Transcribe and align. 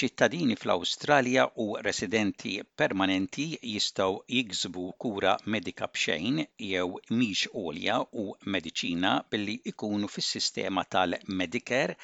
ċittadini 0.00 0.54
fl-Awstralja 0.60 1.44
u 1.62 1.64
residenti 1.86 2.50
permanenti 2.80 3.44
jistgħu 3.68 4.18
jiksbu 4.38 4.82
kura 5.04 5.30
medika 5.54 5.86
b'xejn 5.92 6.42
jew 6.66 6.98
mhix 7.20 7.46
olja 7.62 7.94
u 8.22 8.24
medicina 8.56 9.12
billi 9.34 9.54
ikunu 9.72 10.10
fis-sistema 10.16 10.84
tal-Medicare, 10.96 11.96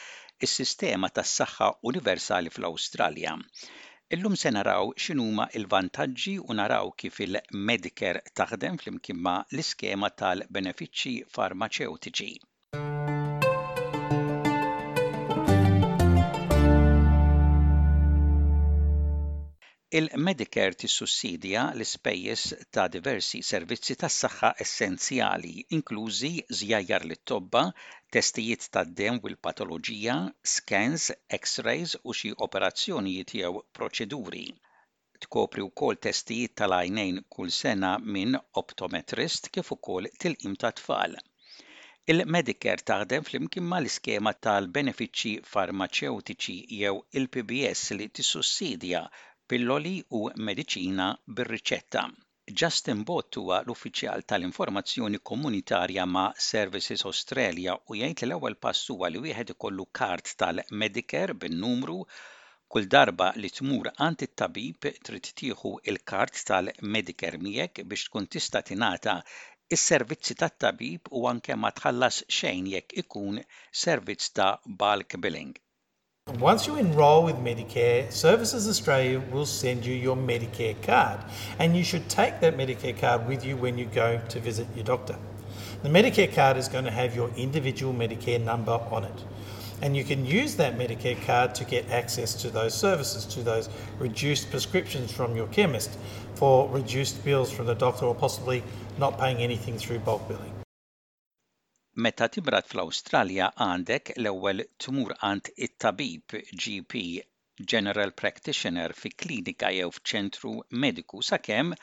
is-sistema 0.48 1.12
tas-saħħa 1.18 1.68
universali 1.92 2.54
fl-Awstralja. 2.56 3.36
Illum 4.16 4.40
se 4.44 4.52
naraw 4.58 4.94
x'inhuma 5.04 5.50
l-vantaġġi 5.64 6.36
u 6.46 6.58
naraw 6.62 6.94
kif 7.02 7.20
il-Medicare 7.28 8.24
taħdem 8.42 8.80
flimkien 8.84 9.02
imkimma 9.22 9.36
l-iskema 9.52 10.14
tal-benefiċċji 10.24 11.20
farmaceutiċi. 11.36 12.32
Il-Medicare 19.98 20.74
tissussidja 20.82 21.62
l-ispejjeż 21.76 22.42
ta' 22.74 22.84
diversi 22.92 23.40
servizzi 23.48 23.94
tas-saħħa 24.02 24.48
essenzjali, 24.64 25.50
inklużi 25.78 26.30
żjajjar 26.60 27.02
lit-tobba, 27.10 27.64
testijiet 28.16 28.62
ta' 28.76 28.84
dem 29.00 29.18
u 29.22 29.28
l-patoloġija, 29.32 30.14
scans, 30.52 31.10
x-rays 31.40 31.92
u 32.08 32.16
xi 32.20 32.32
operazzjonijiet 32.46 33.34
jew 33.42 33.60
proċeduri 33.78 34.46
tkopri 35.26 35.66
wkoll 35.68 36.00
testijiet 36.08 36.54
tal-għajnejn 36.62 37.20
kull 37.36 37.52
sena 37.60 37.90
minn 38.16 38.38
optometrist 38.62 39.50
kif 39.58 39.74
ukoll 39.76 40.08
tilqim 40.24 40.54
ta' 40.64 40.72
tfal. 40.80 41.18
Il-Medicare 42.14 42.88
taħdem 42.94 43.28
flimkien 43.28 43.68
mal 43.74 43.90
iskema 43.92 44.32
tal-benefiċċji 44.48 45.44
farmaceutiċi 45.52 46.58
jew 46.80 46.94
il-PBS 47.22 47.98
li 48.00 48.08
tissussidja 48.20 49.10
pilloli 49.52 49.92
u 50.16 50.18
mediċina 50.48 51.06
bir-riċetta. 51.38 52.02
Justin 52.60 53.00
Bott 53.08 53.36
huwa 53.40 53.58
l-uffiċjal 53.64 54.22
tal-informazzjoni 54.32 55.18
komunitarja 55.30 56.06
ma' 56.12 56.22
Services 56.44 57.02
Australia 57.10 57.74
u 57.92 57.96
jgħid 57.98 58.22
li 58.22 58.28
l-ewwel 58.30 58.54
pass 58.66 58.86
huwa 58.94 59.10
li 59.12 59.20
wieħed 59.26 59.52
ikollu 59.56 59.84
kart 60.00 60.32
tal-Medicare 60.44 61.36
bin-numru 61.42 61.98
kull 62.72 62.88
darba 62.96 63.26
li 63.44 63.50
tmur 63.58 63.92
għand 63.92 64.24
it-tabib 64.28 64.88
trid 65.08 65.30
tieħu 65.42 65.74
il-kart 65.92 66.40
tal-Medicare 66.52 67.40
miegħek 67.44 67.84
biex 67.92 68.06
tkun 68.08 68.30
tista' 68.38 68.62
tingħata 68.70 69.18
is-servizzi 69.78 70.38
tat-tabib 70.46 71.12
u 71.20 71.28
anke 71.34 71.58
ma 71.66 71.74
tħallas 71.82 72.24
xejn 72.40 72.72
jekk 72.78 73.02
ikun 73.04 73.44
servizz 73.84 74.32
ta' 74.40 74.50
bulk 74.80 75.20
billing. 75.26 75.52
Once 76.38 76.68
you 76.68 76.76
enrol 76.76 77.24
with 77.24 77.34
Medicare, 77.38 78.08
Services 78.12 78.68
Australia 78.68 79.18
will 79.32 79.44
send 79.44 79.84
you 79.84 79.92
your 79.92 80.14
Medicare 80.16 80.80
card, 80.80 81.18
and 81.58 81.76
you 81.76 81.82
should 81.82 82.08
take 82.08 82.38
that 82.38 82.56
Medicare 82.56 82.96
card 82.96 83.26
with 83.26 83.44
you 83.44 83.56
when 83.56 83.76
you 83.76 83.86
go 83.86 84.20
to 84.28 84.38
visit 84.38 84.68
your 84.76 84.84
doctor. 84.84 85.16
The 85.82 85.88
Medicare 85.88 86.32
card 86.32 86.56
is 86.56 86.68
going 86.68 86.84
to 86.84 86.92
have 86.92 87.16
your 87.16 87.28
individual 87.30 87.92
Medicare 87.92 88.40
number 88.40 88.70
on 88.92 89.02
it, 89.02 89.24
and 89.82 89.96
you 89.96 90.04
can 90.04 90.24
use 90.24 90.54
that 90.54 90.78
Medicare 90.78 91.20
card 91.26 91.56
to 91.56 91.64
get 91.64 91.90
access 91.90 92.34
to 92.34 92.50
those 92.50 92.72
services, 92.72 93.24
to 93.26 93.42
those 93.42 93.68
reduced 93.98 94.48
prescriptions 94.48 95.10
from 95.10 95.34
your 95.34 95.48
chemist, 95.48 95.98
for 96.36 96.70
reduced 96.70 97.24
bills 97.24 97.50
from 97.50 97.66
the 97.66 97.74
doctor, 97.74 98.04
or 98.06 98.14
possibly 98.14 98.62
not 98.96 99.18
paying 99.18 99.38
anything 99.38 99.76
through 99.76 99.98
bulk 99.98 100.28
billing. 100.28 100.54
Meta 102.04 102.26
tibrat 102.34 102.68
fl-Awstralja 102.72 103.46
għandek 103.62 104.10
l-ewwel 104.16 104.62
tmur 104.84 105.10
għand 105.28 105.48
it-tabib 105.66 106.34
GP 106.64 107.02
General 107.72 108.14
Practitioner 108.20 108.94
fi 109.00 109.10
klinika 109.22 109.68
jew 109.74 109.90
f'ċentru 109.98 110.52
mediku 110.84 111.20
sakemm 111.30 111.74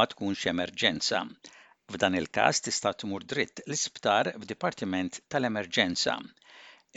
ma 0.00 0.06
tkunx 0.10 0.44
emerġenza. 0.52 1.22
F'dan 1.94 2.18
il-każ 2.20 2.60
tista' 2.66 2.92
tmur 3.04 3.24
dritt 3.34 3.62
l-isptar 3.64 4.32
f'Dipartiment 4.34 5.16
tal-Emerġenza. 5.32 6.18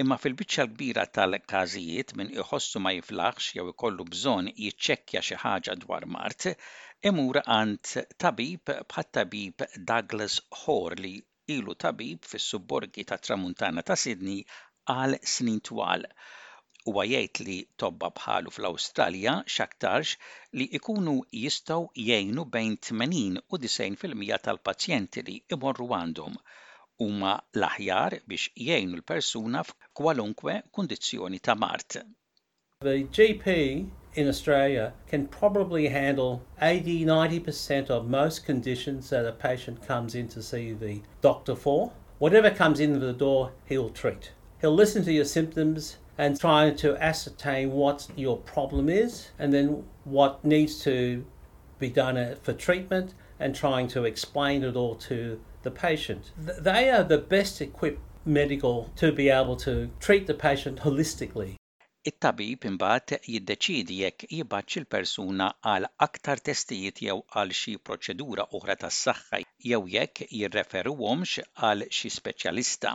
Imma 0.03 0.19
fil-biċċa 0.25 0.67
l 0.67 0.75
kbira 0.75 1.07
tal-każijiet 1.19 2.11
minn 2.19 2.35
iħossu 2.35 2.83
ma 2.83 2.91
jiflaħx 2.97 3.55
jew 3.61 3.69
ikollu 3.71 4.09
bżonn 4.11 4.51
jiċċekkja 4.57 5.23
xi 5.29 5.39
ħaġa 5.45 5.77
dwar 5.87 6.09
Mart, 6.19 6.51
imur 7.13 7.39
għand 7.45 7.95
tabib 8.19 8.67
bħat 8.91 9.13
tabib 9.21 9.67
Douglas 9.93 10.41
li 11.05 11.21
ilu 11.55 11.73
tabib 11.83 12.25
fis-subborgi 12.31 13.03
ta' 13.11 13.19
tramuntana 13.27 13.83
ta' 13.89 13.95
Sydney 14.03 14.41
għal 14.93 15.17
snin 15.33 15.59
twal 15.69 16.03
u 16.91 16.95
għajajt 17.03 17.39
li 17.49 17.55
tobba 17.83 18.09
bħalu 18.19 18.53
fl-Australja 18.55 19.33
xaktarx 19.55 20.15
li 20.59 20.67
ikunu 20.79 21.13
jistaw 21.43 21.87
jgħinu 22.03 22.45
bejn 22.55 22.77
80 22.89 23.41
u 23.41 23.59
90% 23.65 24.39
tal-pazjenti 24.49 25.23
li 25.29 25.37
imorru 25.57 25.87
għandhom 25.99 26.37
huma 27.05 27.33
l-aħjar 27.57 28.17
biex 28.31 28.51
jgħinu 28.67 28.99
l-persuna 28.99 29.63
f'kwalunkwe 29.67 30.55
kondizzjoni 30.77 31.41
ta' 31.49 31.55
mart. 31.65 32.01
The 32.87 32.95
GP 33.17 33.47
in 34.17 34.27
Australia 34.27 34.91
can 35.07 35.27
probably 35.27 35.87
handle 35.89 36.43
80 36.59 37.05
90% 37.05 37.89
of 37.89 38.09
most 38.09 38.43
conditions 38.43 39.11
that 39.11 39.25
a 39.27 39.31
patient 39.31 39.85
comes 39.87 40.15
in 40.15 40.27
to 40.29 40.41
see 40.41 40.73
the 40.73 41.01
doctor 41.21 41.55
for. 41.55 41.91
Whatever 42.17 42.49
comes 42.49 42.79
in 42.79 42.99
the 42.99 43.13
door, 43.13 43.51
he'll 43.65 43.91
treat. 43.91 44.31
He'll 44.59 44.73
listen 44.73 45.03
to 45.05 45.13
your 45.13 45.23
symptoms 45.25 45.97
and 46.17 46.39
try 46.39 46.71
to 46.71 46.97
ascertain 47.01 47.71
what 47.71 48.07
your 48.15 48.37
problem 48.37 48.89
is 48.89 49.29
and 49.37 49.53
then 49.53 49.83
what 50.03 50.43
needs 50.43 50.81
to 50.83 51.23
be 51.77 51.89
done 51.89 52.17
uh, 52.17 52.35
for 52.41 52.53
treatment 52.53 53.13
and 53.39 53.55
trying 53.55 53.87
to 53.89 54.03
explain 54.03 54.63
it 54.63 54.75
all 54.75 54.95
to 54.95 55.39
the 55.61 55.69
patient. 55.69 56.31
They 56.37 56.89
are 56.89 57.03
the 57.03 57.19
best 57.19 57.61
equipped 57.61 58.01
medical 58.25 58.91
to 58.95 59.11
be 59.11 59.29
able 59.29 59.57
to 59.57 59.91
treat 59.99 60.25
the 60.25 60.33
patient 60.33 60.79
holistically 60.79 61.56
it-tabib 62.09 62.59
imbagħad 62.67 63.15
jiddeċiedi 63.31 63.95
jekk 64.01 64.27
jibaċċ 64.35 64.79
il-persuna 64.81 65.47
għal 65.71 65.87
aktar 66.05 66.41
testijiet 66.49 67.01
jew 67.05 67.15
għal 67.39 67.51
xi 67.61 67.73
proċedura 67.89 68.45
oħra 68.59 68.75
tas-saħħa 68.83 69.39
jew 69.71 69.79
jekk 69.95 70.27
jirreferuhomx 70.41 71.43
għal 71.69 71.87
xi 71.97 72.11
speċjalista. 72.19 72.93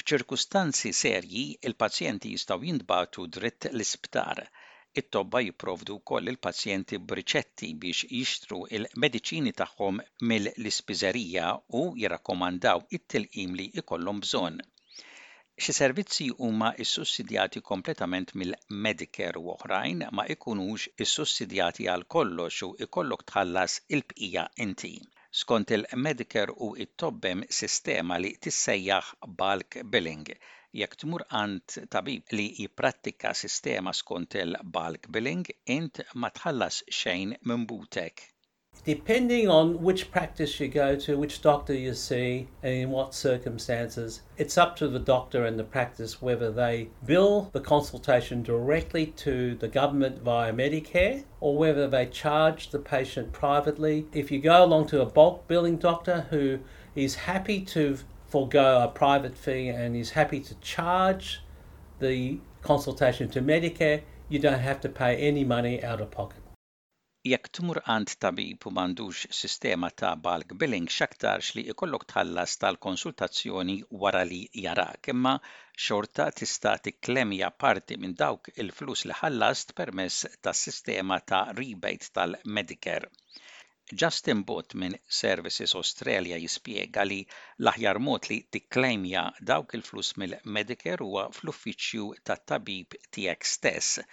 F'ċirkustanzi 0.00 0.94
serji, 1.02 1.44
il-pazjenti 1.68 2.32
jistgħu 2.32 2.68
jintbagħtu 2.70 3.26
dritt 3.36 3.68
l-isptar 3.74 4.42
it-tobba 5.02 5.44
jipprovdu 5.50 5.98
wkoll 6.00 6.32
il-pazjenti 6.34 7.02
b'riċetti 7.10 7.72
biex 7.84 8.08
jixtru 8.16 8.62
il-mediċini 8.78 9.52
tagħhom 9.62 10.00
mill-ispiżerija 10.32 11.52
u 11.82 11.88
jirrakkomandaw 12.04 12.86
it-tilqim 13.00 13.58
li 13.60 13.72
jkollhom 13.84 14.24
bżonn. 14.28 14.64
Xi 15.62 15.72
servizzi 15.78 16.24
huma 16.44 16.68
sussidjati 16.90 17.60
kompletament 17.66 18.30
mill-Medicare 18.40 19.42
u 19.42 19.50
oħrajn 19.52 20.00
ma 20.18 20.24
jkunux 20.34 20.86
issussidjati 21.06 21.86
għal 21.92 22.02
kollox 22.14 22.58
u 22.66 22.70
ikollok 22.86 23.22
tħallas 23.32 23.76
il-bqija 23.98 24.44
inti 24.66 24.90
skont 25.42 25.74
il-Medicare 25.76 26.56
u 26.68 26.72
it-tobbem 26.86 27.44
sistema 27.60 28.18
li 28.24 28.32
tissejjaħ 28.48 29.12
bulk 29.44 29.78
billing. 29.94 30.34
Jekk 30.82 31.00
tmur 31.04 31.26
għand 31.44 31.78
tabib 31.96 32.36
li 32.40 32.48
jipprattika 32.64 33.36
sistema 33.44 33.94
skont 34.02 34.40
il-bulk 34.42 35.06
billing, 35.18 35.54
int 35.78 36.02
ma 36.24 36.34
tħallas 36.40 36.82
xejn 37.04 37.38
minn 37.52 37.68
butek. 37.74 38.26
Depending 38.86 39.50
on 39.50 39.82
which 39.82 40.10
practice 40.10 40.58
you 40.58 40.66
go 40.66 40.96
to, 40.96 41.18
which 41.18 41.42
doctor 41.42 41.74
you 41.74 41.92
see, 41.92 42.48
and 42.62 42.72
in 42.72 42.90
what 42.90 43.12
circumstances, 43.12 44.22
it's 44.38 44.56
up 44.56 44.76
to 44.76 44.88
the 44.88 44.98
doctor 44.98 45.44
and 45.44 45.58
the 45.58 45.62
practice 45.64 46.22
whether 46.22 46.50
they 46.50 46.88
bill 47.04 47.50
the 47.52 47.60
consultation 47.60 48.42
directly 48.42 49.04
to 49.04 49.54
the 49.56 49.68
government 49.68 50.20
via 50.22 50.54
Medicare 50.54 51.24
or 51.38 51.58
whether 51.58 51.86
they 51.86 52.06
charge 52.06 52.70
the 52.70 52.78
patient 52.78 53.32
privately. 53.32 54.06
If 54.10 54.30
you 54.30 54.38
go 54.38 54.64
along 54.64 54.86
to 54.86 55.02
a 55.02 55.06
bulk 55.06 55.46
billing 55.46 55.76
doctor 55.76 56.22
who 56.30 56.60
is 56.94 57.14
happy 57.26 57.60
to 57.76 57.98
forego 58.26 58.82
a 58.84 58.88
private 58.88 59.36
fee 59.36 59.68
and 59.68 59.94
is 59.94 60.12
happy 60.12 60.40
to 60.40 60.54
charge 60.60 61.42
the 61.98 62.38
consultation 62.62 63.28
to 63.32 63.42
Medicare, 63.42 64.00
you 64.30 64.38
don't 64.38 64.60
have 64.60 64.80
to 64.80 64.88
pay 64.88 65.16
any 65.16 65.44
money 65.44 65.84
out 65.84 66.00
of 66.00 66.10
pocket. 66.10 66.38
jekk 67.30 67.46
tmur 67.56 67.78
għand 67.92 68.12
tabib 68.22 68.64
u 68.68 68.70
m'għandux 68.74 69.18
sistema 69.40 69.88
ta' 70.00 70.08
bulk 70.22 70.54
billing 70.62 70.88
x'aktarx 70.94 71.50
li 71.56 71.62
jkollok 71.74 72.06
tħallas 72.12 72.54
tal-konsultazzjoni 72.62 73.76
wara 74.04 74.22
li 74.30 74.40
jarak, 74.64 75.10
imma 75.12 75.34
xorta 75.86 76.26
tista' 76.40 76.72
tiklemja 76.88 77.52
parti 77.64 77.98
minn 78.02 78.16
dawk 78.22 78.50
il-flus 78.64 79.04
li 79.06 79.18
ħallast 79.20 79.70
permess 79.82 80.26
tas-sistema 80.48 81.20
ta' 81.32 81.44
rebate 81.60 82.10
tal-Medicare. 82.18 83.12
Justin 84.00 84.42
Bott 84.48 84.74
minn 84.82 84.98
Services 85.20 85.76
Australia 85.78 86.40
jispjega 86.42 87.06
li 87.06 87.20
l-aħjar 87.62 88.02
mod 88.08 88.26
li 88.32 88.40
tikklemja 88.56 89.28
dawk 89.52 89.78
il-flus 89.78 90.16
mill-Medicare 90.22 91.06
huwa 91.06 91.28
fl-uffiċċju 91.38 92.10
tat-tabib 92.30 92.98
tiegħek 93.14 93.50
stess 93.54 94.08